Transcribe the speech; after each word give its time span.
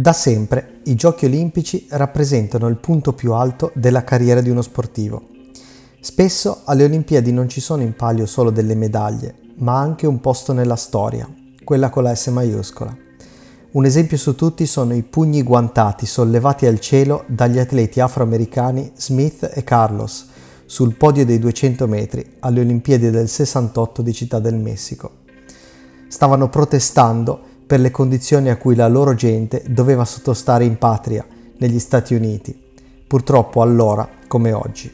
Da 0.00 0.14
sempre 0.14 0.80
i 0.84 0.94
giochi 0.94 1.26
olimpici 1.26 1.86
rappresentano 1.90 2.68
il 2.68 2.76
punto 2.76 3.12
più 3.12 3.34
alto 3.34 3.70
della 3.74 4.02
carriera 4.02 4.40
di 4.40 4.48
uno 4.48 4.62
sportivo. 4.62 5.26
Spesso 6.00 6.62
alle 6.64 6.84
Olimpiadi 6.84 7.30
non 7.32 7.50
ci 7.50 7.60
sono 7.60 7.82
in 7.82 7.94
palio 7.94 8.24
solo 8.24 8.48
delle 8.48 8.74
medaglie, 8.74 9.34
ma 9.56 9.78
anche 9.78 10.06
un 10.06 10.18
posto 10.18 10.54
nella 10.54 10.76
storia, 10.76 11.28
quella 11.64 11.90
con 11.90 12.04
la 12.04 12.14
S 12.14 12.28
maiuscola. 12.28 12.96
Un 13.72 13.84
esempio 13.84 14.16
su 14.16 14.34
tutti 14.34 14.64
sono 14.64 14.94
i 14.94 15.02
pugni 15.02 15.42
guantati 15.42 16.06
sollevati 16.06 16.64
al 16.64 16.80
cielo 16.80 17.24
dagli 17.26 17.58
atleti 17.58 18.00
afroamericani 18.00 18.92
Smith 18.94 19.50
e 19.52 19.62
Carlos 19.64 20.28
sul 20.64 20.96
podio 20.96 21.26
dei 21.26 21.38
200 21.38 21.86
metri 21.86 22.36
alle 22.38 22.60
Olimpiadi 22.60 23.10
del 23.10 23.28
68 23.28 24.00
di 24.00 24.14
Città 24.14 24.38
del 24.38 24.56
Messico. 24.56 25.10
Stavano 26.08 26.48
protestando 26.48 27.49
per 27.70 27.78
le 27.78 27.92
condizioni 27.92 28.50
a 28.50 28.56
cui 28.56 28.74
la 28.74 28.88
loro 28.88 29.14
gente 29.14 29.62
doveva 29.68 30.04
sottostare 30.04 30.64
in 30.64 30.76
patria, 30.76 31.24
negli 31.58 31.78
Stati 31.78 32.16
Uniti, 32.16 32.60
purtroppo 33.06 33.62
allora 33.62 34.08
come 34.26 34.50
oggi. 34.50 34.92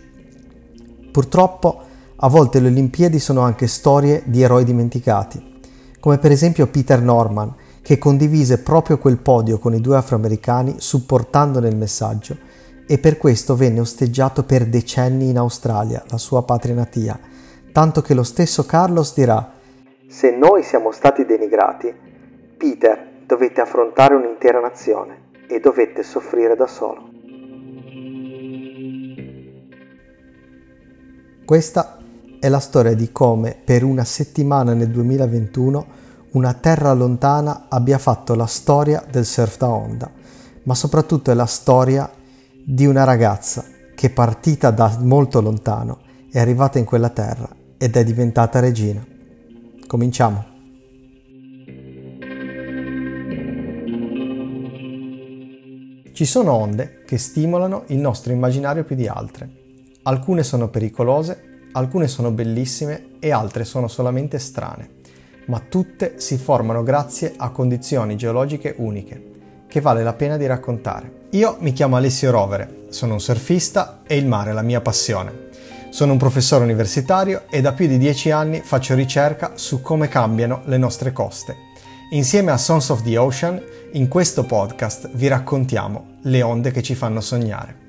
Purtroppo 1.11 1.81
a 2.17 2.29
volte 2.29 2.61
le 2.61 2.69
Olimpiadi 2.69 3.19
sono 3.19 3.41
anche 3.41 3.67
storie 3.67 4.25
di 4.27 4.43
eroi 4.43 4.65
dimenticati, 4.65 5.61
come 6.01 6.19
per 6.19 6.33
esempio 6.33 6.67
Peter 6.67 7.01
Norman, 7.01 7.55
che 7.81 7.97
condivise 7.97 8.59
proprio 8.59 8.99
quel 8.99 9.17
podio 9.17 9.59
con 9.59 9.73
i 9.73 9.81
due 9.81 9.97
afroamericani 9.97 10.75
supportandone 10.77 11.69
il 11.69 11.77
messaggio 11.77 12.37
e 12.87 12.99
per 12.99 13.17
questo 13.17 13.57
venne 13.57 13.81
osteggiato 13.81 14.43
per 14.43 14.67
decenni 14.67 15.31
in 15.31 15.39
Australia, 15.39 16.05
la 16.09 16.19
sua 16.19 16.43
patria 16.43 16.75
natia, 16.75 17.19
tanto 17.73 18.03
che 18.03 18.13
lo 18.13 18.23
stesso 18.23 18.67
Carlos 18.67 19.15
dirà 19.15 19.55
Se 20.07 20.37
noi 20.37 20.63
siamo 20.63 20.93
stati 20.93 21.25
denigrati, 21.25 22.05
Peter 22.57 23.25
dovette 23.27 23.61
affrontare 23.61 24.15
un'intera 24.15 24.61
nazione 24.61 25.31
e 25.49 25.61
dovette 25.61 26.03
soffrire 26.03 26.57
da 26.57 26.67
solo. 26.67 27.11
Questa 31.45 31.99
è 32.41 32.49
la 32.49 32.59
storia 32.59 32.95
di 32.95 33.13
come 33.13 33.57
per 33.63 33.85
una 33.85 34.05
settimana 34.05 34.75
nel 34.75 34.91
2021 34.91 35.87
una 36.33 36.55
terra 36.55 36.93
lontana 36.93 37.67
abbia 37.69 37.99
fatto 37.99 38.35
la 38.35 38.47
storia 38.47 39.05
del 39.11 39.25
surf 39.25 39.59
da 39.59 39.71
onda, 39.71 40.11
ma 40.65 40.75
soprattutto 40.75 41.31
è 41.31 41.35
la 41.35 41.47
storia 41.47 42.11
di 42.65 42.85
una 42.85 43.05
ragazza 43.05 43.65
che 43.95 44.11
partita 44.11 44.71
da 44.71 44.99
molto 45.01 45.41
lontano 45.41 46.01
è 46.31 46.39
arrivata 46.39 46.79
in 46.79 46.85
quella 46.85 47.11
terra 47.11 47.49
ed 47.79 47.97
è 47.97 48.05
diventata 48.05 48.61
regina. 48.61 49.07
Cominciamo. 49.87 50.56
Ci 56.17 56.25
sono 56.25 56.55
onde 56.55 57.03
che 57.05 57.19
stimolano 57.19 57.83
il 57.89 57.99
nostro 57.99 58.33
immaginario 58.33 58.85
più 58.85 58.97
di 58.97 59.07
altre. 59.07 59.51
Alcune 60.05 60.45
sono 60.45 60.69
pericolose, 60.69 61.67
alcune 61.73 62.09
sono 62.09 62.31
bellissime 62.31 63.19
e 63.19 63.33
altre 63.33 63.67
sono 63.67 63.87
solamente 63.87 64.39
strane, 64.39 64.93
ma 65.49 65.61
tutte 65.61 66.15
si 66.17 66.39
formano 66.39 66.83
grazie 66.83 67.35
a 67.37 67.51
condizioni 67.51 68.17
geologiche 68.17 68.77
uniche, 68.79 69.23
che 69.69 69.83
vale 69.83 70.03
la 70.03 70.15
pena 70.15 70.39
di 70.39 70.47
raccontare. 70.47 71.27
Io 71.33 71.59
mi 71.61 71.75
chiamo 71.75 71.97
Alessio 71.97 72.31
Rovere, 72.31 72.87
sono 72.89 73.13
un 73.13 73.21
surfista 73.21 74.01
e 74.07 74.17
il 74.17 74.27
mare 74.27 74.53
è 74.53 74.55
la 74.55 74.63
mia 74.63 74.81
passione. 74.81 75.51
Sono 75.91 76.13
un 76.13 76.19
professore 76.19 76.65
universitario 76.65 77.43
e 77.51 77.61
da 77.61 77.75
più 77.75 77.87
di 77.87 77.99
dieci 77.99 78.31
anni 78.31 78.61
faccio 78.61 78.95
ricerca 78.95 79.53
su 79.57 79.83
come 79.83 80.09
cambiano 80.09 80.63
le 80.65 80.79
nostre 80.79 81.13
coste. 81.13 81.66
Insieme 82.11 82.53
a 82.53 82.57
Sons 82.57 82.91
of 82.91 83.03
the 83.03 83.19
Ocean 83.19 83.61
in 83.95 84.07
questo 84.07 84.45
podcast 84.45 85.11
vi 85.15 85.27
raccontiamo 85.27 86.19
le 86.23 86.41
onde 86.41 86.71
che 86.71 86.81
ci 86.81 86.95
fanno 86.95 87.21
sognare. 87.21 87.85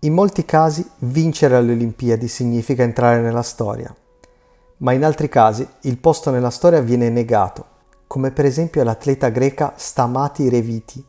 In 0.00 0.12
molti 0.12 0.44
casi 0.44 0.88
vincere 0.98 1.56
alle 1.56 1.72
Olimpiadi 1.72 2.28
significa 2.28 2.84
entrare 2.84 3.20
nella 3.20 3.42
storia, 3.42 3.92
ma 4.78 4.92
in 4.92 5.04
altri 5.04 5.28
casi 5.28 5.66
il 5.80 5.98
posto 5.98 6.30
nella 6.30 6.50
storia 6.50 6.80
viene 6.80 7.10
negato, 7.10 7.66
come 8.06 8.30
per 8.30 8.44
esempio 8.44 8.84
l'atleta 8.84 9.30
greca 9.30 9.72
Stamati 9.74 10.48
Reviti, 10.48 11.04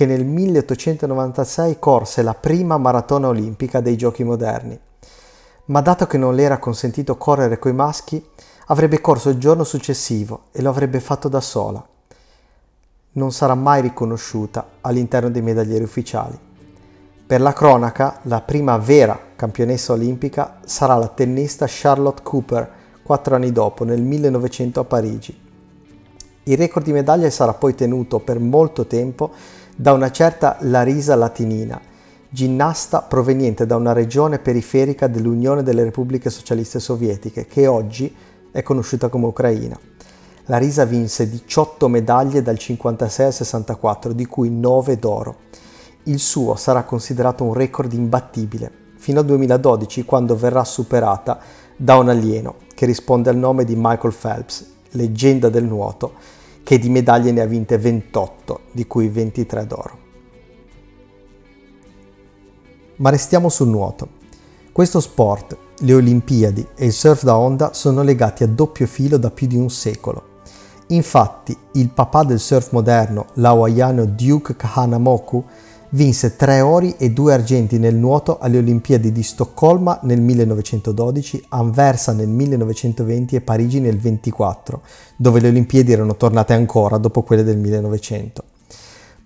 che 0.00 0.06
nel 0.06 0.24
1896 0.24 1.78
corse 1.78 2.22
la 2.22 2.32
prima 2.32 2.78
maratona 2.78 3.28
olimpica 3.28 3.82
dei 3.82 3.98
giochi 3.98 4.24
moderni. 4.24 4.80
Ma 5.66 5.82
dato 5.82 6.06
che 6.06 6.16
non 6.16 6.34
le 6.34 6.42
era 6.42 6.56
consentito 6.56 7.18
correre 7.18 7.58
coi 7.58 7.74
maschi, 7.74 8.26
avrebbe 8.68 9.02
corso 9.02 9.28
il 9.28 9.36
giorno 9.36 9.62
successivo 9.62 10.44
e 10.52 10.62
lo 10.62 10.70
avrebbe 10.70 11.00
fatto 11.00 11.28
da 11.28 11.42
sola. 11.42 11.86
Non 13.12 13.30
sarà 13.30 13.54
mai 13.54 13.82
riconosciuta 13.82 14.68
all'interno 14.80 15.28
dei 15.28 15.42
medaglieri 15.42 15.84
ufficiali. 15.84 16.38
Per 17.26 17.40
la 17.42 17.52
cronaca, 17.52 18.20
la 18.22 18.40
prima 18.40 18.78
vera 18.78 19.20
campionessa 19.36 19.92
olimpica 19.92 20.60
sarà 20.64 20.96
la 20.96 21.08
tennista 21.08 21.66
Charlotte 21.68 22.22
Cooper, 22.22 22.72
quattro 23.02 23.34
anni 23.34 23.52
dopo, 23.52 23.84
nel 23.84 24.00
1900 24.00 24.80
a 24.80 24.84
Parigi. 24.84 25.40
Il 26.44 26.56
record 26.56 26.86
di 26.86 26.92
medaglie 26.92 27.28
sarà 27.28 27.52
poi 27.52 27.74
tenuto 27.74 28.18
per 28.18 28.38
molto 28.38 28.86
tempo 28.86 29.30
da 29.80 29.94
una 29.94 30.10
certa 30.10 30.58
Larisa 30.60 31.14
Latinina, 31.14 31.80
ginnasta 32.28 33.00
proveniente 33.00 33.64
da 33.64 33.76
una 33.76 33.94
regione 33.94 34.38
periferica 34.38 35.06
dell'Unione 35.06 35.62
delle 35.62 35.84
Repubbliche 35.84 36.28
Socialiste 36.28 36.78
Sovietiche, 36.78 37.46
che 37.46 37.66
oggi 37.66 38.14
è 38.52 38.62
conosciuta 38.62 39.08
come 39.08 39.24
Ucraina. 39.24 39.80
Larisa 40.44 40.84
vinse 40.84 41.30
18 41.30 41.88
medaglie 41.88 42.42
dal 42.42 42.58
56 42.58 43.24
al 43.24 43.32
64, 43.32 44.12
di 44.12 44.26
cui 44.26 44.50
9 44.50 44.98
d'oro. 44.98 45.36
Il 46.02 46.18
suo 46.18 46.56
sarà 46.56 46.82
considerato 46.82 47.44
un 47.44 47.54
record 47.54 47.94
imbattibile, 47.94 48.70
fino 48.96 49.20
al 49.20 49.24
2012 49.24 50.04
quando 50.04 50.36
verrà 50.36 50.62
superata 50.62 51.38
da 51.74 51.96
un 51.96 52.10
alieno 52.10 52.56
che 52.74 52.84
risponde 52.84 53.30
al 53.30 53.36
nome 53.36 53.64
di 53.64 53.76
Michael 53.78 54.14
Phelps, 54.14 54.72
leggenda 54.90 55.48
del 55.48 55.64
nuoto, 55.64 56.12
che 56.70 56.78
di 56.78 56.88
medaglie 56.88 57.32
ne 57.32 57.40
ha 57.40 57.46
vinte 57.46 57.78
28, 57.78 58.60
di 58.70 58.86
cui 58.86 59.08
23 59.08 59.66
d'oro. 59.66 59.98
Ma 62.98 63.10
restiamo 63.10 63.48
sul 63.48 63.66
nuoto. 63.66 64.08
Questo 64.70 65.00
sport, 65.00 65.56
le 65.80 65.94
Olimpiadi 65.94 66.64
e 66.76 66.86
il 66.86 66.92
surf 66.92 67.24
da 67.24 67.36
onda 67.36 67.72
sono 67.72 68.04
legati 68.04 68.44
a 68.44 68.46
doppio 68.46 68.86
filo 68.86 69.16
da 69.16 69.32
più 69.32 69.48
di 69.48 69.56
un 69.56 69.68
secolo. 69.68 70.42
Infatti, 70.90 71.58
il 71.72 71.88
papà 71.88 72.22
del 72.22 72.38
surf 72.38 72.70
moderno, 72.70 73.26
l'hawaiano 73.32 74.04
Duke 74.04 74.54
Kahanamoku, 74.54 75.44
Vinse 75.92 76.36
tre 76.36 76.60
ori 76.60 76.94
e 76.98 77.10
due 77.10 77.32
argenti 77.32 77.76
nel 77.76 77.96
nuoto 77.96 78.38
alle 78.38 78.58
Olimpiadi 78.58 79.10
di 79.10 79.24
Stoccolma 79.24 79.98
nel 80.04 80.20
1912, 80.20 81.46
Anversa 81.48 82.12
nel 82.12 82.28
1920 82.28 83.34
e 83.34 83.40
Parigi 83.40 83.80
nel 83.80 83.96
1924, 83.96 84.82
dove 85.16 85.40
le 85.40 85.48
Olimpiadi 85.48 85.90
erano 85.90 86.14
tornate 86.14 86.52
ancora 86.52 86.96
dopo 86.96 87.22
quelle 87.22 87.42
del 87.42 87.58
1900. 87.58 88.44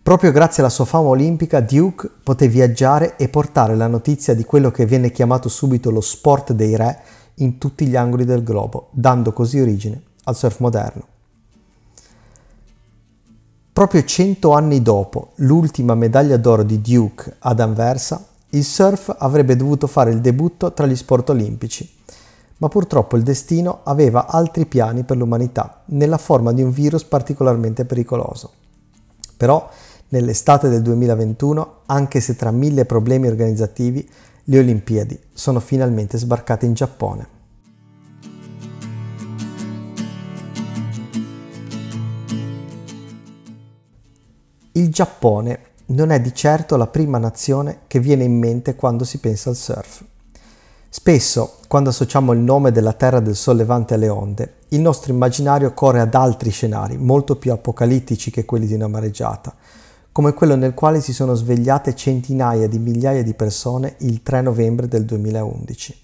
Proprio 0.02 0.32
grazie 0.32 0.62
alla 0.62 0.72
sua 0.72 0.86
fama 0.86 1.08
olimpica, 1.08 1.60
Duke 1.60 2.10
poté 2.22 2.48
viaggiare 2.48 3.16
e 3.16 3.28
portare 3.28 3.76
la 3.76 3.86
notizia 3.86 4.32
di 4.32 4.44
quello 4.44 4.70
che 4.70 4.86
viene 4.86 5.12
chiamato 5.12 5.50
subito 5.50 5.90
lo 5.90 6.00
sport 6.00 6.54
dei 6.54 6.76
re 6.76 6.98
in 7.36 7.58
tutti 7.58 7.86
gli 7.86 7.96
angoli 7.96 8.24
del 8.24 8.42
globo, 8.42 8.88
dando 8.92 9.34
così 9.34 9.60
origine 9.60 10.00
al 10.24 10.34
surf 10.34 10.60
moderno. 10.60 11.12
Proprio 13.74 14.04
cento 14.04 14.52
anni 14.52 14.82
dopo 14.82 15.32
l'ultima 15.38 15.96
medaglia 15.96 16.36
d'oro 16.36 16.62
di 16.62 16.80
Duke 16.80 17.34
ad 17.40 17.58
Anversa, 17.58 18.24
il 18.50 18.62
surf 18.62 19.12
avrebbe 19.18 19.56
dovuto 19.56 19.88
fare 19.88 20.12
il 20.12 20.20
debutto 20.20 20.72
tra 20.72 20.86
gli 20.86 20.94
sport 20.94 21.30
olimpici, 21.30 21.92
ma 22.58 22.68
purtroppo 22.68 23.16
il 23.16 23.24
destino 23.24 23.80
aveva 23.82 24.28
altri 24.28 24.66
piani 24.66 25.02
per 25.02 25.16
l'umanità, 25.16 25.82
nella 25.86 26.18
forma 26.18 26.52
di 26.52 26.62
un 26.62 26.70
virus 26.70 27.02
particolarmente 27.02 27.84
pericoloso. 27.84 28.52
Però, 29.36 29.68
nell'estate 30.10 30.68
del 30.68 30.82
2021, 30.82 31.78
anche 31.86 32.20
se 32.20 32.36
tra 32.36 32.52
mille 32.52 32.84
problemi 32.84 33.26
organizzativi, 33.26 34.08
le 34.44 34.58
Olimpiadi 34.60 35.18
sono 35.32 35.58
finalmente 35.58 36.16
sbarcate 36.16 36.64
in 36.64 36.74
Giappone. 36.74 37.33
Giappone 44.94 45.58
non 45.86 46.10
è 46.10 46.20
di 46.20 46.32
certo 46.32 46.76
la 46.76 46.86
prima 46.86 47.18
nazione 47.18 47.80
che 47.88 47.98
viene 47.98 48.22
in 48.22 48.38
mente 48.38 48.76
quando 48.76 49.02
si 49.02 49.18
pensa 49.18 49.50
al 49.50 49.56
surf. 49.56 50.04
Spesso, 50.88 51.56
quando 51.66 51.90
associamo 51.90 52.30
il 52.30 52.38
nome 52.38 52.70
della 52.70 52.92
terra 52.92 53.18
del 53.18 53.34
sollevante 53.34 53.94
alle 53.94 54.08
onde, 54.08 54.54
il 54.68 54.80
nostro 54.80 55.12
immaginario 55.12 55.74
corre 55.74 55.98
ad 55.98 56.14
altri 56.14 56.50
scenari, 56.50 56.96
molto 56.96 57.34
più 57.34 57.50
apocalittici 57.50 58.30
che 58.30 58.44
quelli 58.44 58.66
di 58.66 58.74
una 58.74 58.86
mareggiata, 58.86 59.52
come 60.12 60.32
quello 60.32 60.54
nel 60.54 60.74
quale 60.74 61.00
si 61.00 61.12
sono 61.12 61.34
svegliate 61.34 61.96
centinaia 61.96 62.68
di 62.68 62.78
migliaia 62.78 63.24
di 63.24 63.34
persone 63.34 63.96
il 63.98 64.22
3 64.22 64.42
novembre 64.42 64.86
del 64.86 65.04
2011. 65.04 66.02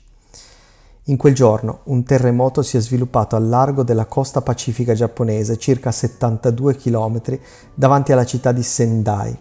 In 1.04 1.16
quel 1.16 1.34
giorno 1.34 1.80
un 1.84 2.04
terremoto 2.04 2.60
si 2.60 2.76
è 2.76 2.80
sviluppato 2.80 3.34
al 3.34 3.48
largo 3.48 3.82
della 3.82 4.04
costa 4.04 4.42
pacifica 4.42 4.92
giapponese, 4.92 5.56
circa 5.56 5.90
72 5.90 6.76
km 6.76 7.38
davanti 7.74 8.12
alla 8.12 8.26
città 8.26 8.52
di 8.52 8.62
Sendai. 8.62 9.38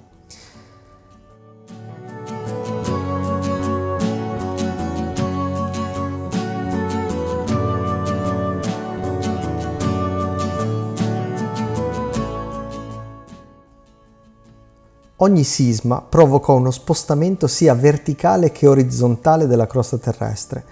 Ogni 15.21 15.43
sisma 15.43 16.01
provoca 16.01 16.53
uno 16.53 16.71
spostamento 16.71 17.47
sia 17.47 17.73
verticale 17.73 18.53
che 18.53 18.65
orizzontale 18.65 19.47
della 19.47 19.67
crosta 19.67 19.97
terrestre 19.97 20.63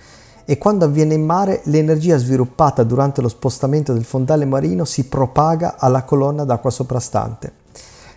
e 0.50 0.58
quando 0.58 0.86
avviene 0.86 1.14
in 1.14 1.26
mare 1.26 1.60
l'energia 1.66 2.16
sviluppata 2.16 2.84
durante 2.84 3.20
lo 3.20 3.28
spostamento 3.28 3.92
del 3.92 4.06
fondale 4.06 4.46
marino 4.46 4.86
si 4.86 5.10
propaga 5.10 5.76
alla 5.78 6.04
colonna 6.04 6.46
d'acqua 6.46 6.70
soprastante. 6.70 7.52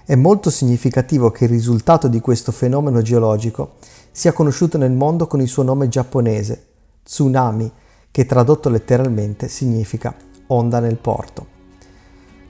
È 0.04 0.14
molto 0.14 0.48
significativo 0.48 1.32
che 1.32 1.44
il 1.44 1.50
risultato 1.50 2.06
di 2.06 2.20
questo 2.20 2.52
fenomeno 2.52 3.02
geologico 3.02 3.72
sia 4.12 4.32
conosciuto 4.32 4.78
nel 4.78 4.92
mondo 4.92 5.26
con 5.26 5.40
il 5.40 5.48
suo 5.48 5.64
nome 5.64 5.88
giapponese, 5.88 6.66
tsunami, 7.02 7.68
che 8.12 8.26
tradotto 8.26 8.68
letteralmente 8.68 9.48
significa 9.48 10.14
onda 10.46 10.78
nel 10.78 10.98
porto. 10.98 11.58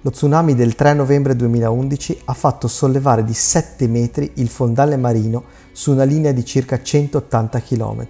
Lo 0.03 0.11
tsunami 0.11 0.55
del 0.55 0.75
3 0.75 0.93
novembre 0.93 1.35
2011 1.37 2.23
ha 2.27 2.35
fatto 2.35 2.69
sollevare 2.69 3.25
di 3.25 3.35
7 3.35 3.88
metri 3.88 4.32
il 4.35 4.49
fondale 4.50 4.99
marino 4.99 5.44
su 5.73 5.93
una 5.93 6.05
linea 6.05 6.32
di 6.32 6.44
circa 6.44 6.82
180 6.82 7.61
km 7.61 8.06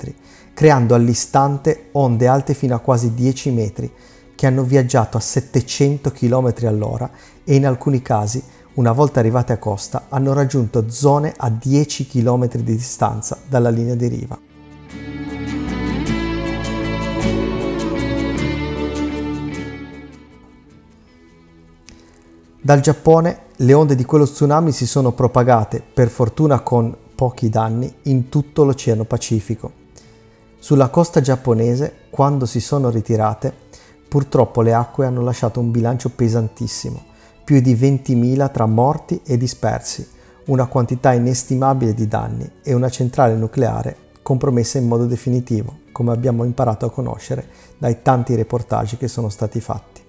creando 0.55 0.95
all'istante 0.95 1.89
onde 1.93 2.27
alte 2.27 2.55
fino 2.55 2.75
a 2.75 2.81
quasi 2.81 3.15
10 3.15 3.51
metri, 3.51 3.93
che 4.35 4.47
hanno 4.47 4.63
viaggiato 4.63 5.17
a 5.17 5.21
700 5.21 6.11
km 6.13 6.55
all'ora 6.65 7.11
e 7.45 7.55
in 7.55 7.67
alcuni 7.67 8.01
casi, 8.01 8.43
una 8.75 8.93
volta 8.93 9.21
arrivate 9.21 9.53
a 9.53 9.59
costa, 9.59 10.07
hanno 10.09 10.33
raggiunto 10.33 10.89
zone 10.89 11.35
a 11.37 11.51
10 11.51 12.07
km 12.07 12.49
di 12.49 12.77
distanza 12.77 13.39
dalla 13.47 13.71
linea 13.71 13.95
di 13.95 14.07
riva. 14.07 14.39
Dal 22.63 22.81
Giappone 22.81 23.39
le 23.57 23.73
onde 23.73 23.95
di 23.95 24.05
quello 24.05 24.25
tsunami 24.25 24.71
si 24.71 24.87
sono 24.87 25.13
propagate, 25.13 25.83
per 25.83 26.09
fortuna 26.09 26.61
con 26.61 26.97
pochi 27.15 27.49
danni, 27.49 27.93
in 28.05 28.29
tutto 28.29 28.65
l'Oceano 28.65 29.05
Pacifico. 29.05 29.73
Sulla 30.63 30.91
costa 30.91 31.23
giapponese, 31.23 32.03
quando 32.11 32.45
si 32.45 32.61
sono 32.61 32.91
ritirate, 32.91 33.51
purtroppo 34.07 34.61
le 34.61 34.75
acque 34.75 35.07
hanno 35.07 35.23
lasciato 35.23 35.59
un 35.59 35.71
bilancio 35.71 36.11
pesantissimo, 36.11 37.03
più 37.43 37.63
di 37.63 37.75
20.000 37.75 38.51
tra 38.53 38.67
morti 38.67 39.23
e 39.25 39.39
dispersi, 39.39 40.07
una 40.49 40.67
quantità 40.67 41.15
inestimabile 41.15 41.95
di 41.95 42.07
danni 42.07 42.49
e 42.63 42.75
una 42.75 42.91
centrale 42.91 43.37
nucleare 43.37 43.97
compromessa 44.23 44.77
in 44.77 44.87
modo 44.87 45.07
definitivo, 45.07 45.79
come 45.93 46.13
abbiamo 46.13 46.45
imparato 46.45 46.85
a 46.85 46.91
conoscere 46.91 47.49
dai 47.79 48.03
tanti 48.03 48.35
reportage 48.35 48.99
che 48.99 49.09
sono 49.09 49.31
stati 49.31 49.61
fatti. 49.61 50.00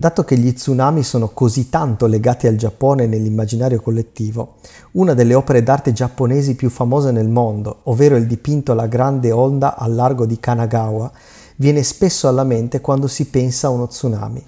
Dato 0.00 0.22
che 0.22 0.38
gli 0.38 0.52
tsunami 0.52 1.02
sono 1.02 1.30
così 1.30 1.70
tanto 1.70 2.06
legati 2.06 2.46
al 2.46 2.54
Giappone 2.54 3.08
nell'immaginario 3.08 3.80
collettivo, 3.80 4.58
una 4.92 5.12
delle 5.12 5.34
opere 5.34 5.64
d'arte 5.64 5.92
giapponesi 5.92 6.54
più 6.54 6.70
famose 6.70 7.10
nel 7.10 7.28
mondo, 7.28 7.80
ovvero 7.82 8.14
il 8.14 8.28
dipinto 8.28 8.74
La 8.74 8.86
grande 8.86 9.32
onda 9.32 9.76
al 9.76 9.96
largo 9.96 10.24
di 10.24 10.38
Kanagawa, 10.38 11.10
viene 11.56 11.82
spesso 11.82 12.28
alla 12.28 12.44
mente 12.44 12.80
quando 12.80 13.08
si 13.08 13.24
pensa 13.24 13.66
a 13.66 13.70
uno 13.70 13.88
tsunami. 13.88 14.46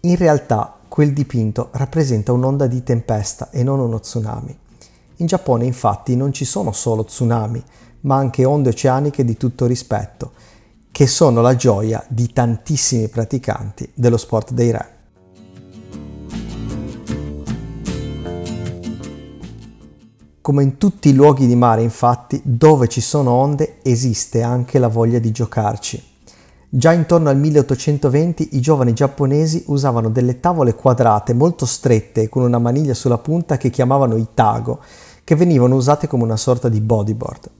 In 0.00 0.16
realtà 0.16 0.78
quel 0.88 1.12
dipinto 1.12 1.68
rappresenta 1.74 2.32
un'onda 2.32 2.66
di 2.66 2.82
tempesta 2.82 3.50
e 3.50 3.62
non 3.62 3.78
uno 3.78 4.00
tsunami. 4.00 4.58
In 5.18 5.26
Giappone 5.26 5.64
infatti 5.64 6.16
non 6.16 6.32
ci 6.32 6.44
sono 6.44 6.72
solo 6.72 7.04
tsunami, 7.04 7.62
ma 8.00 8.16
anche 8.16 8.44
onde 8.44 8.70
oceaniche 8.70 9.24
di 9.24 9.36
tutto 9.36 9.66
rispetto, 9.66 10.32
che 10.92 11.06
sono 11.06 11.40
la 11.40 11.56
gioia 11.56 12.04
di 12.06 12.30
tantissimi 12.34 13.08
praticanti 13.08 13.90
dello 13.94 14.18
sport 14.18 14.52
dei 14.52 14.70
re. 14.70 14.90
Come 20.42 20.62
in 20.62 20.76
tutti 20.76 21.08
i 21.08 21.14
luoghi 21.14 21.46
di 21.46 21.56
mare, 21.56 21.82
infatti, 21.82 22.42
dove 22.44 22.88
ci 22.88 23.00
sono 23.00 23.30
onde 23.30 23.78
esiste 23.82 24.42
anche 24.42 24.78
la 24.78 24.88
voglia 24.88 25.18
di 25.18 25.30
giocarci. 25.30 26.10
Già 26.68 26.92
intorno 26.92 27.30
al 27.30 27.38
1820 27.38 28.56
i 28.56 28.60
giovani 28.60 28.92
giapponesi 28.92 29.64
usavano 29.68 30.10
delle 30.10 30.40
tavole 30.40 30.74
quadrate 30.74 31.32
molto 31.32 31.64
strette 31.64 32.28
con 32.28 32.42
una 32.42 32.58
maniglia 32.58 32.94
sulla 32.94 33.18
punta 33.18 33.56
che 33.56 33.70
chiamavano 33.70 34.16
itago, 34.16 34.80
che 35.24 35.36
venivano 35.36 35.76
usate 35.76 36.06
come 36.06 36.24
una 36.24 36.36
sorta 36.36 36.68
di 36.68 36.80
bodyboard. 36.80 37.50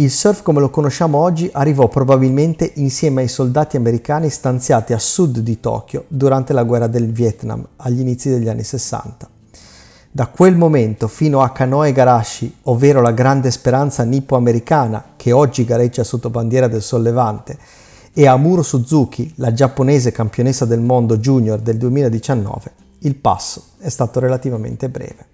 Il 0.00 0.12
surf 0.12 0.42
come 0.42 0.60
lo 0.60 0.70
conosciamo 0.70 1.18
oggi 1.18 1.50
arrivò 1.52 1.88
probabilmente 1.88 2.70
insieme 2.76 3.22
ai 3.22 3.26
soldati 3.26 3.76
americani 3.76 4.30
stanziati 4.30 4.92
a 4.92 4.98
sud 5.00 5.40
di 5.40 5.58
Tokyo 5.58 6.04
durante 6.06 6.52
la 6.52 6.62
guerra 6.62 6.86
del 6.86 7.10
Vietnam 7.10 7.66
agli 7.78 7.98
inizi 7.98 8.28
degli 8.28 8.48
anni 8.48 8.62
60. 8.62 9.28
Da 10.12 10.28
quel 10.28 10.56
momento 10.56 11.08
fino 11.08 11.40
a 11.40 11.50
Kanoe 11.50 11.90
Garashi, 11.90 12.58
ovvero 12.64 13.00
la 13.00 13.10
grande 13.10 13.50
speranza 13.50 14.04
nippo-americana 14.04 15.14
che 15.16 15.32
oggi 15.32 15.64
gareggia 15.64 16.04
sotto 16.04 16.30
bandiera 16.30 16.68
del 16.68 16.82
sollevante, 16.82 17.58
e 18.12 18.24
a 18.28 18.36
Muro 18.36 18.62
Suzuki, 18.62 19.32
la 19.38 19.52
giapponese 19.52 20.12
campionessa 20.12 20.64
del 20.64 20.80
mondo 20.80 21.18
junior 21.18 21.58
del 21.58 21.76
2019, 21.76 22.72
il 23.00 23.16
passo 23.16 23.64
è 23.78 23.88
stato 23.88 24.20
relativamente 24.20 24.88
breve. 24.88 25.26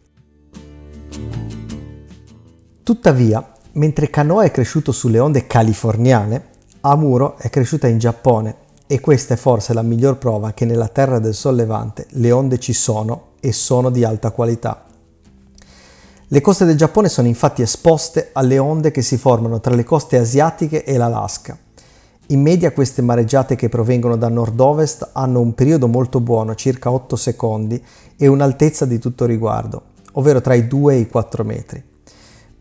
Tuttavia, 2.82 3.53
Mentre 3.76 4.08
Canoa 4.08 4.44
è 4.44 4.52
cresciuto 4.52 4.92
sulle 4.92 5.18
onde 5.18 5.48
californiane, 5.48 6.52
Amuro 6.82 7.36
è 7.38 7.50
cresciuta 7.50 7.88
in 7.88 7.98
Giappone 7.98 8.56
e 8.86 9.00
questa 9.00 9.34
è 9.34 9.36
forse 9.36 9.74
la 9.74 9.82
miglior 9.82 10.16
prova 10.16 10.52
che 10.52 10.64
nella 10.64 10.86
terra 10.86 11.18
del 11.18 11.34
sollevante 11.34 12.06
le 12.10 12.30
onde 12.30 12.60
ci 12.60 12.72
sono 12.72 13.32
e 13.40 13.50
sono 13.52 13.90
di 13.90 14.04
alta 14.04 14.30
qualità. 14.30 14.84
Le 16.28 16.40
coste 16.40 16.64
del 16.64 16.76
Giappone 16.76 17.08
sono 17.08 17.26
infatti 17.26 17.62
esposte 17.62 18.30
alle 18.34 18.58
onde 18.58 18.92
che 18.92 19.02
si 19.02 19.16
formano 19.16 19.58
tra 19.58 19.74
le 19.74 19.82
coste 19.82 20.18
asiatiche 20.18 20.84
e 20.84 20.96
l'Alaska. 20.96 21.58
In 22.28 22.42
media 22.42 22.70
queste 22.70 23.02
mareggiate 23.02 23.56
che 23.56 23.68
provengono 23.68 24.16
da 24.16 24.28
nord-ovest 24.28 25.10
hanno 25.14 25.40
un 25.40 25.52
periodo 25.52 25.88
molto 25.88 26.20
buono, 26.20 26.54
circa 26.54 26.92
8 26.92 27.16
secondi, 27.16 27.84
e 28.16 28.26
un'altezza 28.28 28.84
di 28.84 29.00
tutto 29.00 29.26
riguardo, 29.26 29.82
ovvero 30.12 30.40
tra 30.40 30.54
i 30.54 30.68
2 30.68 30.94
e 30.94 30.98
i 30.98 31.08
4 31.08 31.42
metri. 31.42 31.84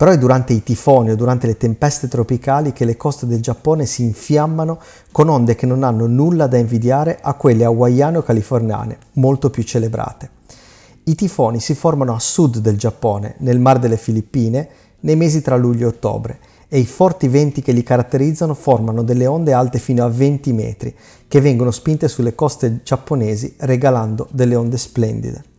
Però 0.03 0.15
è 0.15 0.19
durante 0.19 0.51
i 0.51 0.61
tifoni 0.61 1.11
o 1.11 1.15
durante 1.15 1.47
le 1.47 1.55
tempeste 1.55 2.09
tropicali 2.09 2.73
che 2.73 2.83
le 2.83 2.97
coste 2.97 3.25
del 3.25 3.39
Giappone 3.39 3.85
si 3.85 4.03
infiammano 4.03 4.81
con 5.13 5.29
onde 5.29 5.55
che 5.55 5.65
non 5.65 5.81
hanno 5.81 6.07
nulla 6.07 6.47
da 6.47 6.57
invidiare 6.57 7.19
a 7.21 7.35
quelle 7.35 7.63
hawaiane 7.63 8.17
o 8.17 8.21
californiane, 8.21 8.97
molto 9.13 9.49
più 9.49 9.63
celebrate. 9.63 10.29
I 11.05 11.15
tifoni 11.15 11.61
si 11.61 11.73
formano 11.73 12.13
a 12.13 12.19
sud 12.19 12.57
del 12.57 12.77
Giappone, 12.77 13.35
nel 13.37 13.61
Mar 13.61 13.79
delle 13.79 13.95
Filippine, 13.95 14.67
nei 14.99 15.15
mesi 15.15 15.41
tra 15.41 15.55
luglio 15.55 15.85
e 15.85 15.91
ottobre, 15.91 16.39
e 16.67 16.79
i 16.79 16.85
forti 16.85 17.29
venti 17.29 17.61
che 17.61 17.71
li 17.71 17.83
caratterizzano 17.83 18.55
formano 18.55 19.03
delle 19.03 19.25
onde 19.25 19.53
alte 19.53 19.79
fino 19.79 20.03
a 20.03 20.09
20 20.09 20.51
metri, 20.51 20.93
che 21.29 21.39
vengono 21.39 21.71
spinte 21.71 22.09
sulle 22.09 22.35
coste 22.35 22.81
giapponesi 22.83 23.55
regalando 23.59 24.27
delle 24.31 24.55
onde 24.55 24.77
splendide. 24.77 25.52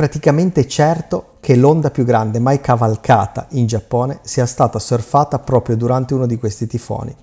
Praticamente 0.00 0.66
certo 0.66 1.32
che 1.40 1.54
l'onda 1.54 1.90
più 1.90 2.04
grande 2.04 2.38
mai 2.38 2.58
cavalcata 2.62 3.48
in 3.50 3.66
Giappone 3.66 4.20
sia 4.22 4.46
stata 4.46 4.78
surfata 4.78 5.38
proprio 5.40 5.76
durante 5.76 6.14
uno 6.14 6.24
di 6.24 6.38
questi 6.38 6.66
tifoni, 6.66 7.14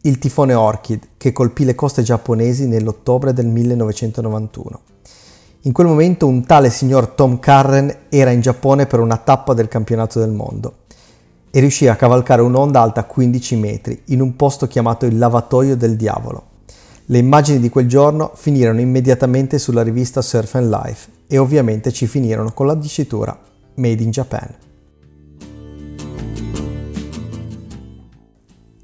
il 0.00 0.18
tifone 0.18 0.54
Orchid 0.54 1.08
che 1.18 1.32
colpì 1.32 1.66
le 1.66 1.74
coste 1.74 2.02
giapponesi 2.02 2.66
nell'ottobre 2.66 3.34
del 3.34 3.44
1991. 3.48 4.80
In 5.64 5.72
quel 5.72 5.86
momento 5.86 6.26
un 6.26 6.46
tale 6.46 6.70
signor 6.70 7.08
Tom 7.08 7.38
Carren 7.40 7.94
era 8.08 8.30
in 8.30 8.40
Giappone 8.40 8.86
per 8.86 9.00
una 9.00 9.18
tappa 9.18 9.52
del 9.52 9.68
campionato 9.68 10.18
del 10.18 10.30
mondo 10.30 10.76
e 11.50 11.60
riuscì 11.60 11.88
a 11.88 11.96
cavalcare 11.96 12.40
un'onda 12.40 12.80
alta 12.80 13.04
15 13.04 13.56
metri 13.56 14.02
in 14.06 14.22
un 14.22 14.34
posto 14.34 14.66
chiamato 14.66 15.04
il 15.04 15.18
lavatoio 15.18 15.76
del 15.76 15.94
diavolo. 15.94 16.44
Le 17.04 17.18
immagini 17.18 17.60
di 17.60 17.68
quel 17.68 17.86
giorno 17.86 18.32
finirono 18.34 18.80
immediatamente 18.80 19.58
sulla 19.58 19.82
rivista 19.82 20.22
Surf 20.22 20.54
and 20.54 20.70
Life 20.70 21.16
e 21.28 21.38
ovviamente 21.38 21.92
ci 21.92 22.06
finirono 22.06 22.52
con 22.52 22.66
la 22.66 22.74
dicitura 22.74 23.38
Made 23.74 24.02
in 24.02 24.10
Japan. 24.10 24.54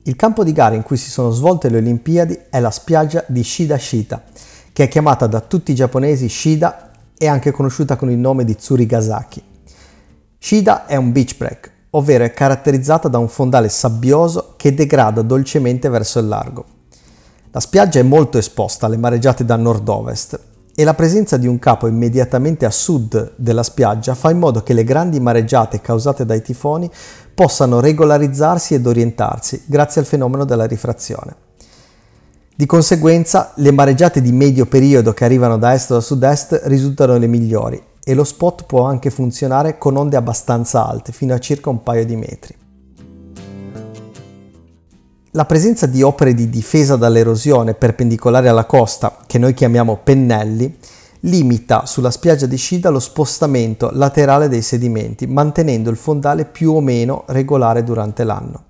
Il 0.06 0.16
campo 0.16 0.44
di 0.44 0.52
gara 0.52 0.74
in 0.74 0.82
cui 0.82 0.98
si 0.98 1.08
sono 1.08 1.30
svolte 1.30 1.70
le 1.70 1.78
Olimpiadi 1.78 2.38
è 2.50 2.60
la 2.60 2.70
spiaggia 2.70 3.24
di 3.26 3.42
Shida 3.42 3.78
Shita, 3.78 4.22
che 4.70 4.84
è 4.84 4.88
chiamata 4.88 5.26
da 5.26 5.40
tutti 5.40 5.72
i 5.72 5.74
giapponesi 5.74 6.28
Shida 6.28 6.90
e 7.16 7.26
anche 7.26 7.50
conosciuta 7.50 7.96
con 7.96 8.10
il 8.10 8.18
nome 8.18 8.44
di 8.44 8.54
Tsurigasaki. 8.54 9.42
Shida 10.38 10.84
è 10.84 10.96
un 10.96 11.10
beach 11.10 11.38
break, 11.38 11.72
ovvero 11.90 12.24
è 12.24 12.34
caratterizzata 12.34 13.08
da 13.08 13.16
un 13.16 13.28
fondale 13.28 13.70
sabbioso 13.70 14.52
che 14.58 14.74
degrada 14.74 15.22
dolcemente 15.22 15.88
verso 15.88 16.18
il 16.18 16.28
largo. 16.28 16.66
La 17.50 17.60
spiaggia 17.60 18.00
è 18.00 18.02
molto 18.02 18.36
esposta 18.36 18.84
alle 18.84 18.98
mareggiate 18.98 19.46
da 19.46 19.56
nord-ovest 19.56 20.52
e 20.74 20.82
la 20.82 20.94
presenza 20.94 21.36
di 21.36 21.46
un 21.46 21.58
capo 21.58 21.86
immediatamente 21.86 22.64
a 22.64 22.70
sud 22.70 23.34
della 23.36 23.62
spiaggia 23.62 24.14
fa 24.14 24.30
in 24.30 24.38
modo 24.38 24.62
che 24.62 24.72
le 24.72 24.82
grandi 24.82 25.20
mareggiate 25.20 25.80
causate 25.80 26.26
dai 26.26 26.42
tifoni 26.42 26.90
possano 27.32 27.80
regolarizzarsi 27.80 28.74
ed 28.74 28.86
orientarsi 28.86 29.62
grazie 29.66 30.00
al 30.00 30.06
fenomeno 30.06 30.44
della 30.44 30.66
rifrazione. 30.66 31.36
Di 32.56 32.66
conseguenza, 32.66 33.52
le 33.56 33.72
mareggiate 33.72 34.20
di 34.20 34.30
medio 34.30 34.66
periodo 34.66 35.12
che 35.12 35.24
arrivano 35.24 35.58
da 35.58 35.74
est 35.74 35.90
o 35.90 35.94
da 35.94 36.00
sud-est 36.00 36.62
risultano 36.64 37.16
le 37.16 37.26
migliori 37.26 37.82
e 38.04 38.14
lo 38.14 38.22
spot 38.22 38.64
può 38.64 38.84
anche 38.84 39.10
funzionare 39.10 39.78
con 39.78 39.96
onde 39.96 40.16
abbastanza 40.16 40.86
alte, 40.86 41.10
fino 41.10 41.34
a 41.34 41.40
circa 41.40 41.70
un 41.70 41.82
paio 41.82 42.04
di 42.04 42.16
metri. 42.16 42.54
La 45.36 45.46
presenza 45.46 45.86
di 45.86 46.00
opere 46.00 46.32
di 46.32 46.48
difesa 46.48 46.94
dall'erosione 46.94 47.74
perpendicolari 47.74 48.46
alla 48.46 48.66
costa, 48.66 49.16
che 49.26 49.36
noi 49.36 49.52
chiamiamo 49.52 49.98
pennelli, 50.00 50.78
limita 51.22 51.86
sulla 51.86 52.12
spiaggia 52.12 52.46
di 52.46 52.56
Scida 52.56 52.88
lo 52.88 53.00
spostamento 53.00 53.90
laterale 53.92 54.46
dei 54.46 54.62
sedimenti, 54.62 55.26
mantenendo 55.26 55.90
il 55.90 55.96
fondale 55.96 56.44
più 56.44 56.70
o 56.70 56.80
meno 56.80 57.24
regolare 57.26 57.82
durante 57.82 58.22
l'anno. 58.22 58.62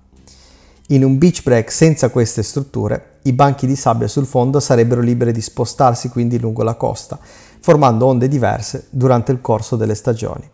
In 0.87 1.03
un 1.03 1.19
beach 1.19 1.43
break 1.43 1.71
senza 1.71 2.09
queste 2.09 2.41
strutture, 2.41 3.17
i 3.25 3.33
banchi 3.33 3.67
di 3.67 3.75
sabbia 3.75 4.07
sul 4.07 4.25
fondo 4.25 4.59
sarebbero 4.59 5.01
liberi 5.01 5.31
di 5.31 5.41
spostarsi 5.41 6.09
quindi 6.09 6.39
lungo 6.39 6.63
la 6.63 6.73
costa, 6.73 7.19
formando 7.59 8.07
onde 8.07 8.27
diverse 8.27 8.87
durante 8.89 9.31
il 9.31 9.39
corso 9.39 9.75
delle 9.75 9.93
stagioni. 9.93 10.49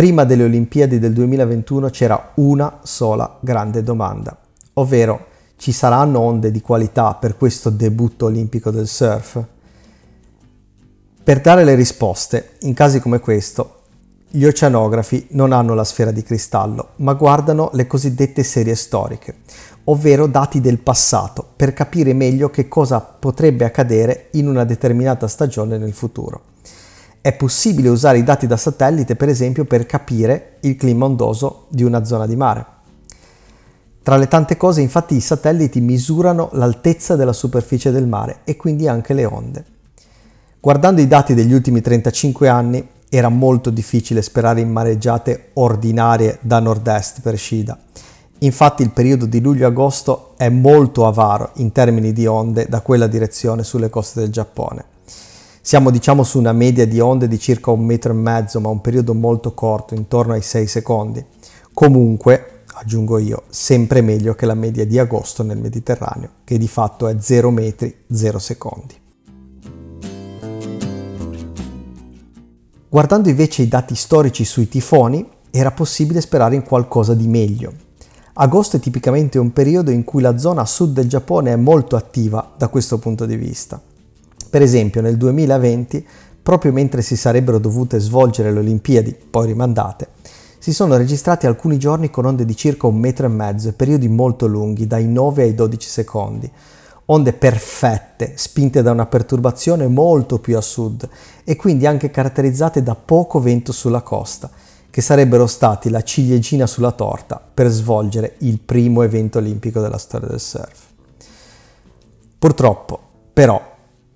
Prima 0.00 0.24
delle 0.24 0.44
Olimpiadi 0.44 0.98
del 0.98 1.12
2021 1.12 1.90
c'era 1.90 2.32
una 2.36 2.78
sola 2.84 3.36
grande 3.38 3.82
domanda, 3.82 4.34
ovvero 4.72 5.26
ci 5.58 5.72
saranno 5.72 6.20
onde 6.20 6.50
di 6.50 6.62
qualità 6.62 7.12
per 7.16 7.36
questo 7.36 7.68
debutto 7.68 8.24
olimpico 8.24 8.70
del 8.70 8.88
surf? 8.88 9.44
Per 11.22 11.40
dare 11.42 11.64
le 11.64 11.74
risposte, 11.74 12.52
in 12.60 12.72
casi 12.72 12.98
come 12.98 13.20
questo, 13.20 13.80
gli 14.30 14.46
oceanografi 14.46 15.26
non 15.32 15.52
hanno 15.52 15.74
la 15.74 15.84
sfera 15.84 16.12
di 16.12 16.22
cristallo, 16.22 16.92
ma 16.96 17.12
guardano 17.12 17.68
le 17.74 17.86
cosiddette 17.86 18.42
serie 18.42 18.76
storiche, 18.76 19.40
ovvero 19.84 20.26
dati 20.26 20.62
del 20.62 20.78
passato, 20.78 21.46
per 21.54 21.74
capire 21.74 22.14
meglio 22.14 22.48
che 22.48 22.68
cosa 22.68 23.00
potrebbe 23.00 23.66
accadere 23.66 24.28
in 24.32 24.48
una 24.48 24.64
determinata 24.64 25.28
stagione 25.28 25.76
nel 25.76 25.92
futuro. 25.92 26.49
È 27.22 27.34
possibile 27.34 27.90
usare 27.90 28.16
i 28.16 28.24
dati 28.24 28.46
da 28.46 28.56
satellite, 28.56 29.14
per 29.14 29.28
esempio, 29.28 29.66
per 29.66 29.84
capire 29.84 30.56
il 30.60 30.76
clima 30.76 31.04
ondoso 31.04 31.66
di 31.68 31.82
una 31.82 32.02
zona 32.04 32.26
di 32.26 32.34
mare. 32.34 32.64
Tra 34.02 34.16
le 34.16 34.26
tante 34.26 34.56
cose, 34.56 34.80
infatti, 34.80 35.16
i 35.16 35.20
satelliti 35.20 35.80
misurano 35.80 36.48
l'altezza 36.52 37.16
della 37.16 37.34
superficie 37.34 37.90
del 37.90 38.06
mare 38.06 38.38
e 38.44 38.56
quindi 38.56 38.88
anche 38.88 39.12
le 39.12 39.26
onde. 39.26 39.64
Guardando 40.58 41.02
i 41.02 41.06
dati 41.06 41.34
degli 41.34 41.52
ultimi 41.52 41.82
35 41.82 42.48
anni, 42.48 42.88
era 43.10 43.28
molto 43.28 43.68
difficile 43.68 44.22
sperare 44.22 44.62
in 44.62 44.70
mareggiate 44.70 45.50
ordinarie 45.54 46.38
da 46.40 46.58
nord-est 46.58 47.20
per 47.20 47.36
Shida. 47.36 47.78
Infatti 48.38 48.82
il 48.82 48.92
periodo 48.92 49.26
di 49.26 49.42
luglio-agosto 49.42 50.32
è 50.38 50.48
molto 50.48 51.06
avaro 51.06 51.50
in 51.56 51.72
termini 51.72 52.14
di 52.14 52.26
onde 52.26 52.64
da 52.66 52.80
quella 52.80 53.06
direzione 53.06 53.62
sulle 53.62 53.90
coste 53.90 54.20
del 54.20 54.30
Giappone. 54.30 54.84
Siamo 55.70 55.92
diciamo 55.92 56.24
su 56.24 56.36
una 56.36 56.52
media 56.52 56.84
di 56.84 56.98
onde 56.98 57.28
di 57.28 57.38
circa 57.38 57.70
un 57.70 57.84
metro 57.84 58.10
e 58.12 58.16
mezzo, 58.16 58.58
ma 58.58 58.68
un 58.70 58.80
periodo 58.80 59.14
molto 59.14 59.54
corto, 59.54 59.94
intorno 59.94 60.32
ai 60.32 60.42
6 60.42 60.66
secondi. 60.66 61.24
Comunque, 61.72 62.64
aggiungo 62.74 63.18
io, 63.18 63.44
sempre 63.50 64.00
meglio 64.00 64.34
che 64.34 64.46
la 64.46 64.54
media 64.54 64.84
di 64.84 64.98
agosto 64.98 65.44
nel 65.44 65.58
Mediterraneo, 65.58 66.30
che 66.42 66.58
di 66.58 66.66
fatto 66.66 67.06
è 67.06 67.14
0 67.20 67.52
metri 67.52 67.98
0 68.10 68.40
secondi. 68.40 68.94
Guardando 72.88 73.28
invece 73.28 73.62
i 73.62 73.68
dati 73.68 73.94
storici 73.94 74.44
sui 74.44 74.66
tifoni, 74.66 75.24
era 75.52 75.70
possibile 75.70 76.20
sperare 76.20 76.56
in 76.56 76.64
qualcosa 76.64 77.14
di 77.14 77.28
meglio. 77.28 77.72
Agosto 78.32 78.76
è 78.76 78.80
tipicamente 78.80 79.38
un 79.38 79.52
periodo 79.52 79.92
in 79.92 80.02
cui 80.02 80.20
la 80.20 80.36
zona 80.36 80.66
sud 80.66 80.94
del 80.94 81.08
Giappone 81.08 81.52
è 81.52 81.56
molto 81.56 81.94
attiva 81.94 82.54
da 82.58 82.66
questo 82.66 82.98
punto 82.98 83.24
di 83.24 83.36
vista. 83.36 83.80
Per 84.50 84.62
esempio 84.62 85.00
nel 85.00 85.16
2020, 85.16 86.06
proprio 86.42 86.72
mentre 86.72 87.02
si 87.02 87.14
sarebbero 87.14 87.58
dovute 87.58 88.00
svolgere 88.00 88.52
le 88.52 88.58
Olimpiadi, 88.58 89.16
poi 89.30 89.46
rimandate, 89.46 90.08
si 90.58 90.72
sono 90.74 90.96
registrati 90.96 91.46
alcuni 91.46 91.78
giorni 91.78 92.10
con 92.10 92.26
onde 92.26 92.44
di 92.44 92.56
circa 92.56 92.86
un 92.86 92.98
metro 92.98 93.26
e 93.26 93.30
mezzo 93.30 93.68
e 93.68 93.72
periodi 93.72 94.08
molto 94.08 94.46
lunghi, 94.46 94.86
dai 94.86 95.06
9 95.06 95.44
ai 95.44 95.54
12 95.54 95.88
secondi. 95.88 96.50
Onde 97.06 97.32
perfette, 97.32 98.32
spinte 98.36 98.82
da 98.82 98.90
una 98.90 99.06
perturbazione 99.06 99.86
molto 99.86 100.38
più 100.38 100.56
a 100.56 100.60
sud 100.60 101.08
e 101.44 101.56
quindi 101.56 101.86
anche 101.86 102.10
caratterizzate 102.10 102.82
da 102.82 102.94
poco 102.94 103.40
vento 103.40 103.72
sulla 103.72 104.02
costa, 104.02 104.50
che 104.90 105.00
sarebbero 105.00 105.46
stati 105.46 105.88
la 105.88 106.02
ciliegina 106.02 106.66
sulla 106.66 106.92
torta 106.92 107.40
per 107.52 107.68
svolgere 107.68 108.34
il 108.38 108.58
primo 108.58 109.02
evento 109.02 109.38
olimpico 109.38 109.80
della 109.80 109.98
storia 109.98 110.28
del 110.28 110.40
surf. 110.40 110.88
Purtroppo, 112.38 113.00
però, 113.32 113.69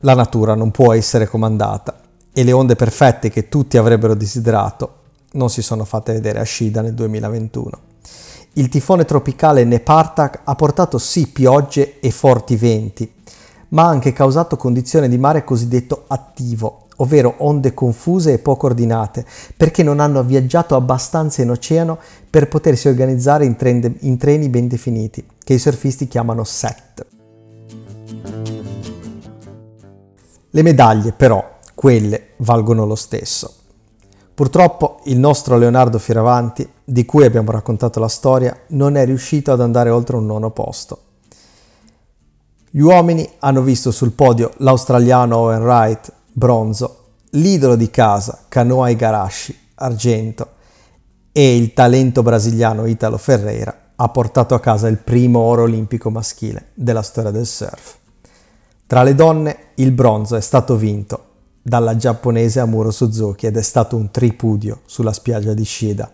la 0.04 0.14
natura 0.14 0.54
non 0.54 0.70
può 0.70 0.92
essere 0.92 1.26
comandata 1.26 1.98
e 2.32 2.44
le 2.44 2.52
onde 2.52 2.76
perfette 2.76 3.30
che 3.30 3.48
tutti 3.48 3.78
avrebbero 3.78 4.14
desiderato 4.14 5.02
non 5.32 5.48
si 5.48 5.62
sono 5.62 5.84
fatte 5.84 6.12
vedere 6.12 6.40
a 6.40 6.44
Shida 6.44 6.82
nel 6.82 6.94
2021. 6.94 7.70
Il 8.54 8.68
tifone 8.68 9.04
tropicale 9.04 9.64
Nepartak 9.64 10.40
ha 10.44 10.54
portato 10.54 10.98
sì 10.98 11.26
piogge 11.28 12.00
e 12.00 12.10
forti 12.10 12.54
venti, 12.54 13.10
ma 13.70 13.84
ha 13.84 13.88
anche 13.88 14.12
causato 14.12 14.56
condizioni 14.56 15.08
di 15.08 15.18
mare 15.18 15.42
cosiddetto 15.42 16.04
attivo, 16.06 16.86
ovvero 16.96 17.36
onde 17.38 17.72
confuse 17.72 18.34
e 18.34 18.38
poco 18.38 18.66
ordinate, 18.66 19.24
perché 19.56 19.82
non 19.82 20.00
hanno 20.00 20.22
viaggiato 20.22 20.76
abbastanza 20.76 21.42
in 21.42 21.50
oceano 21.50 21.98
per 22.28 22.48
potersi 22.48 22.88
organizzare 22.88 23.44
in, 23.46 23.56
trend- 23.56 23.96
in 24.00 24.18
treni 24.18 24.48
ben 24.50 24.68
definiti, 24.68 25.26
che 25.42 25.54
i 25.54 25.58
surfisti 25.58 26.06
chiamano 26.06 26.44
set. 26.44 27.06
Le 30.54 30.62
medaglie 30.62 31.10
però, 31.10 31.58
quelle, 31.74 32.34
valgono 32.36 32.86
lo 32.86 32.94
stesso. 32.94 33.52
Purtroppo 34.32 35.00
il 35.06 35.18
nostro 35.18 35.58
Leonardo 35.58 35.98
Fioravanti, 35.98 36.68
di 36.84 37.04
cui 37.04 37.24
abbiamo 37.24 37.50
raccontato 37.50 37.98
la 37.98 38.06
storia, 38.06 38.56
non 38.68 38.94
è 38.94 39.04
riuscito 39.04 39.50
ad 39.50 39.60
andare 39.60 39.90
oltre 39.90 40.14
un 40.14 40.26
nono 40.26 40.52
posto. 40.52 40.98
Gli 42.70 42.78
uomini 42.78 43.28
hanno 43.40 43.62
visto 43.62 43.90
sul 43.90 44.12
podio 44.12 44.52
l'australiano 44.58 45.38
Owen 45.38 45.62
Wright, 45.62 46.12
bronzo, 46.30 46.98
l'idolo 47.30 47.74
di 47.74 47.90
casa 47.90 48.44
Kanoa 48.46 48.90
Igarashi, 48.90 49.58
argento, 49.74 50.50
e 51.32 51.56
il 51.56 51.72
talento 51.72 52.22
brasiliano 52.22 52.86
Italo 52.86 53.18
Ferreira 53.18 53.90
ha 53.96 54.08
portato 54.08 54.54
a 54.54 54.60
casa 54.60 54.86
il 54.86 54.98
primo 54.98 55.40
oro 55.40 55.62
olimpico 55.62 56.10
maschile 56.10 56.68
della 56.74 57.02
storia 57.02 57.32
del 57.32 57.46
surf. 57.46 58.02
Tra 58.86 59.02
le 59.02 59.14
donne 59.14 59.56
il 59.76 59.92
bronzo 59.92 60.36
è 60.36 60.42
stato 60.42 60.76
vinto 60.76 61.24
dalla 61.62 61.96
giapponese 61.96 62.60
Amuro 62.60 62.90
Suzuki 62.90 63.46
ed 63.46 63.56
è 63.56 63.62
stato 63.62 63.96
un 63.96 64.10
tripudio 64.10 64.82
sulla 64.84 65.14
spiaggia 65.14 65.54
di 65.54 65.64
Shida, 65.64 66.12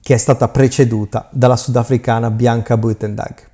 che 0.00 0.14
è 0.14 0.16
stata 0.18 0.46
preceduta 0.46 1.28
dalla 1.32 1.56
sudafricana 1.56 2.30
Bianca 2.30 2.76
Buitendag. 2.76 3.50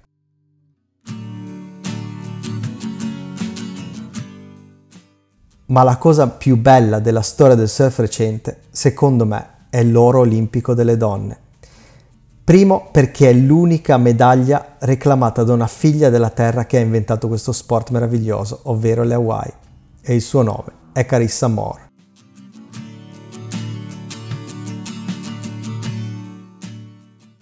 Ma 5.67 5.83
la 5.83 5.97
cosa 5.97 6.29
più 6.29 6.59
bella 6.59 6.99
della 6.99 7.23
storia 7.23 7.55
del 7.55 7.71
surf 7.71 7.99
recente, 8.01 8.61
secondo 8.71 9.25
me, 9.25 9.67
è 9.71 9.83
l'oro 9.83 10.19
olimpico 10.21 10.75
delle 10.75 10.99
donne. 10.99 11.47
Primo 12.49 12.89
perché 12.91 13.29
è 13.29 13.33
l'unica 13.35 13.99
medaglia 13.99 14.77
reclamata 14.79 15.45
da 15.45 15.53
una 15.53 15.67
figlia 15.67 16.09
della 16.09 16.31
terra 16.31 16.65
che 16.65 16.79
ha 16.79 16.81
inventato 16.81 17.29
questo 17.29 17.53
sport 17.53 17.91
meraviglioso, 17.91 18.61
ovvero 18.63 19.03
le 19.03 19.13
Hawaii, 19.13 19.53
e 20.01 20.15
il 20.15 20.23
suo 20.23 20.41
nome 20.41 20.73
è 20.95 21.05
Carissa 21.05 21.47
Moore. 21.49 21.91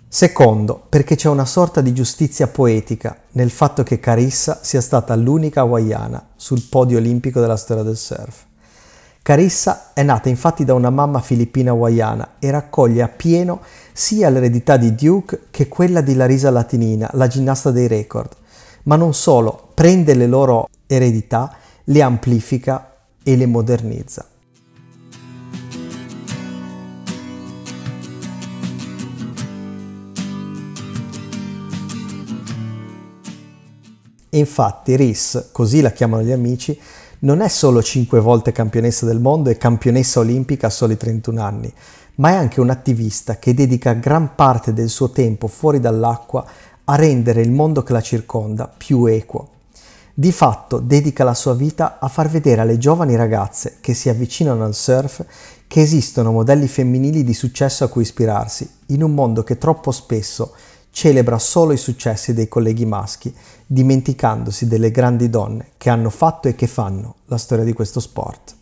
Secondo, 0.08 0.84
perché 0.88 1.14
c'è 1.14 1.28
una 1.28 1.44
sorta 1.44 1.80
di 1.80 1.94
giustizia 1.94 2.48
poetica 2.48 3.16
nel 3.34 3.50
fatto 3.50 3.84
che 3.84 4.00
Carissa 4.00 4.58
sia 4.60 4.80
stata 4.80 5.14
l'unica 5.14 5.60
hawaiana 5.60 6.30
sul 6.34 6.66
podio 6.68 6.98
olimpico 6.98 7.38
della 7.38 7.56
storia 7.56 7.84
del 7.84 7.96
surf. 7.96 8.44
Carissa 9.22 9.90
è 9.92 10.04
nata 10.04 10.28
infatti 10.28 10.64
da 10.64 10.74
una 10.74 10.90
mamma 10.90 11.20
filippina 11.20 11.72
hawaiana 11.72 12.34
e 12.38 12.48
raccoglie 12.52 13.02
appieno 13.02 13.60
sia 13.98 14.28
l'eredità 14.28 14.76
di 14.76 14.94
Duke 14.94 15.44
che 15.50 15.68
quella 15.68 16.02
di 16.02 16.12
Larisa 16.14 16.50
Latinina, 16.50 17.08
la 17.14 17.28
ginnasta 17.28 17.70
dei 17.70 17.86
record. 17.86 18.28
Ma 18.82 18.96
non 18.96 19.14
solo, 19.14 19.70
prende 19.72 20.12
le 20.12 20.26
loro 20.26 20.68
eredità, 20.86 21.56
le 21.84 22.02
amplifica 22.02 22.92
e 23.22 23.36
le 23.36 23.46
modernizza. 23.46 24.26
infatti 34.38 34.96
Riss, 34.96 35.48
così 35.50 35.80
la 35.80 35.92
chiamano 35.92 36.22
gli 36.22 36.30
amici, 36.30 36.78
non 37.20 37.40
è 37.40 37.48
solo 37.48 37.82
cinque 37.82 38.20
volte 38.20 38.52
campionessa 38.52 39.06
del 39.06 39.18
mondo 39.18 39.48
e 39.48 39.56
campionessa 39.56 40.20
olimpica 40.20 40.66
a 40.66 40.70
soli 40.70 40.98
31 40.98 41.42
anni, 41.42 41.72
ma 42.16 42.30
è 42.30 42.34
anche 42.34 42.60
un'attivista 42.60 43.38
che 43.38 43.54
dedica 43.54 43.92
gran 43.94 44.34
parte 44.34 44.72
del 44.72 44.88
suo 44.88 45.10
tempo 45.10 45.46
fuori 45.48 45.80
dall'acqua 45.80 46.44
a 46.84 46.94
rendere 46.94 47.40
il 47.40 47.50
mondo 47.50 47.82
che 47.82 47.92
la 47.92 48.00
circonda 48.00 48.72
più 48.74 49.06
equo. 49.06 49.50
Di 50.14 50.32
fatto 50.32 50.78
dedica 50.78 51.24
la 51.24 51.34
sua 51.34 51.54
vita 51.54 51.98
a 51.98 52.08
far 52.08 52.30
vedere 52.30 52.62
alle 52.62 52.78
giovani 52.78 53.16
ragazze 53.16 53.78
che 53.80 53.92
si 53.92 54.08
avvicinano 54.08 54.64
al 54.64 54.74
surf 54.74 55.24
che 55.66 55.82
esistono 55.82 56.32
modelli 56.32 56.68
femminili 56.68 57.22
di 57.22 57.34
successo 57.34 57.84
a 57.84 57.88
cui 57.88 58.02
ispirarsi, 58.02 58.68
in 58.86 59.02
un 59.02 59.12
mondo 59.12 59.42
che 59.42 59.58
troppo 59.58 59.90
spesso 59.90 60.54
celebra 60.90 61.38
solo 61.38 61.72
i 61.72 61.76
successi 61.76 62.32
dei 62.32 62.48
colleghi 62.48 62.86
maschi, 62.86 63.34
dimenticandosi 63.66 64.66
delle 64.66 64.90
grandi 64.90 65.28
donne 65.28 65.72
che 65.76 65.90
hanno 65.90 66.08
fatto 66.08 66.48
e 66.48 66.54
che 66.54 66.66
fanno 66.66 67.16
la 67.26 67.36
storia 67.36 67.64
di 67.64 67.74
questo 67.74 68.00
sport. 68.00 68.54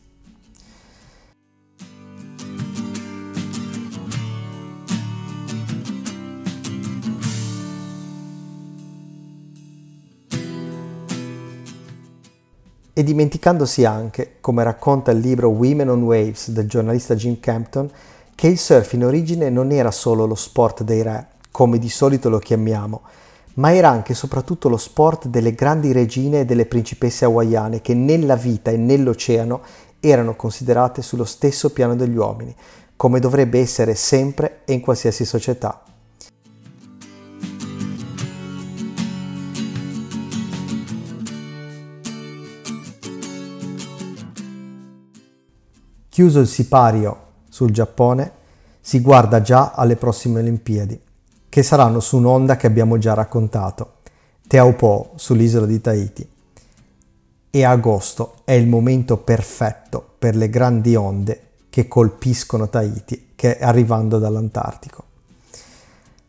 E 12.96 13.02
dimenticandosi 13.02 13.84
anche, 13.84 14.36
come 14.40 14.62
racconta 14.62 15.10
il 15.10 15.18
libro 15.18 15.48
Women 15.48 15.88
on 15.88 16.02
Waves 16.04 16.50
del 16.50 16.68
giornalista 16.68 17.16
Jim 17.16 17.40
Campton, 17.40 17.90
che 18.36 18.46
il 18.46 18.56
surf 18.56 18.92
in 18.92 19.04
origine 19.04 19.50
non 19.50 19.72
era 19.72 19.90
solo 19.90 20.26
lo 20.26 20.36
sport 20.36 20.84
dei 20.84 21.02
re, 21.02 21.26
come 21.50 21.78
di 21.78 21.88
solito 21.88 22.28
lo 22.28 22.38
chiamiamo, 22.38 23.02
ma 23.54 23.74
era 23.74 23.88
anche 23.88 24.12
e 24.12 24.14
soprattutto 24.14 24.68
lo 24.68 24.76
sport 24.76 25.26
delle 25.26 25.54
grandi 25.54 25.90
regine 25.90 26.40
e 26.40 26.44
delle 26.44 26.66
principesse 26.66 27.24
hawaiane 27.24 27.80
che 27.80 27.94
nella 27.94 28.36
vita 28.36 28.70
e 28.70 28.76
nell'oceano 28.76 29.60
erano 29.98 30.36
considerate 30.36 31.02
sullo 31.02 31.24
stesso 31.24 31.72
piano 31.72 31.96
degli 31.96 32.16
uomini, 32.16 32.54
come 32.94 33.18
dovrebbe 33.18 33.58
essere 33.58 33.96
sempre 33.96 34.60
e 34.64 34.72
in 34.72 34.80
qualsiasi 34.80 35.24
società. 35.24 35.82
Chiuso 46.14 46.38
il 46.38 46.47
sipario 46.47 47.16
sul 47.49 47.73
Giappone, 47.73 48.30
si 48.80 49.00
guarda 49.00 49.40
già 49.40 49.73
alle 49.73 49.97
prossime 49.97 50.38
Olimpiadi 50.38 51.00
che 51.49 51.62
saranno 51.64 51.99
su 51.99 52.18
un'onda 52.18 52.54
che 52.54 52.68
abbiamo 52.68 52.99
già 52.99 53.14
raccontato, 53.14 53.94
Teaupo 54.47 55.11
sull'isola 55.16 55.66
di 55.66 55.80
Tahiti. 55.80 56.28
E 57.50 57.64
agosto 57.64 58.42
è 58.44 58.52
il 58.52 58.68
momento 58.68 59.16
perfetto 59.16 60.14
per 60.16 60.37
le 60.37 60.49
grandi 60.49 60.94
onde 60.94 61.49
che 61.68 61.88
colpiscono 61.88 62.68
Tahiti, 62.68 63.30
che 63.35 63.59
arrivando 63.59 64.21
dall'Antartico. 64.21 65.02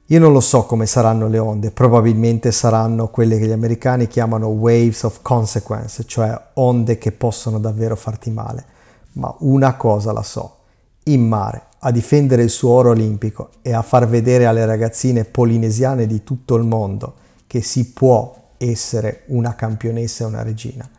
Io 0.08 0.20
non 0.20 0.34
lo 0.34 0.42
so 0.42 0.64
come 0.64 0.88
saranno 0.88 1.28
le 1.28 1.38
onde, 1.38 1.70
probabilmente 1.70 2.52
saranno 2.52 3.10
quelle 3.10 3.38
che 3.38 3.46
gli 3.46 3.52
americani 3.52 4.08
chiamano 4.08 4.48
waves 4.48 5.04
of 5.04 5.20
consequence, 5.22 6.06
cioè 6.06 6.36
onde 6.54 6.98
che 6.98 7.12
possono 7.12 7.60
davvero 7.60 7.96
farti 7.96 8.32
male. 8.32 8.74
Ma 9.16 9.36
una 9.40 9.76
cosa 9.76 10.12
la 10.12 10.24
so, 10.24 10.58
in 11.04 11.28
mare 11.28 11.68
a 11.80 11.92
difendere 11.92 12.44
il 12.44 12.50
suo 12.50 12.72
oro 12.72 12.92
olimpico 12.92 13.50
e 13.62 13.74
a 13.74 13.82
far 13.82 14.08
vedere 14.08 14.46
alle 14.46 14.66
ragazzine 14.66 15.24
polinesiane 15.24 16.08
di 16.08 16.24
tutto 16.24 16.56
il 16.56 16.64
mondo 16.64 17.16
che 17.48 17.62
si 17.62 17.92
può 17.92 18.54
essere 18.58 19.24
una 19.28 19.56
campionessa 19.56 20.24
e 20.24 20.28
una 20.28 20.42
regina. 20.42 20.90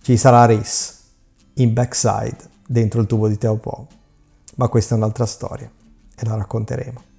Ci 0.00 0.16
sarà 0.16 0.44
Riss 0.46 1.00
in 1.54 1.72
backside 1.72 2.50
dentro 2.66 3.00
il 3.00 3.06
tubo 3.06 3.28
di 3.28 3.38
Teopo, 3.38 3.86
ma 4.56 4.68
questa 4.68 4.94
è 4.94 4.98
un'altra 4.98 5.26
storia 5.26 5.70
e 6.16 6.26
la 6.26 6.34
racconteremo. 6.34 7.11